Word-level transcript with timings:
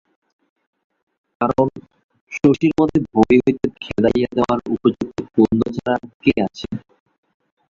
কারণ, 1.41 1.67
শশীর 2.31 2.71
মতে 2.79 2.97
বড়ি 3.13 3.37
হইতে 3.43 3.67
খেদাইয়া 3.83 4.29
দেওয়ার 4.37 4.59
উপযুক্ত 4.73 5.17
কুন্দ 5.33 5.61
ছাড়া 5.75 5.93
আর 5.97 6.11
কে 6.23 6.31
আছে? 6.47 6.67